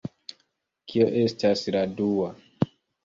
Kio 0.93 1.09
estas 1.25 1.63
la 1.77 1.83
dua? 2.01 2.33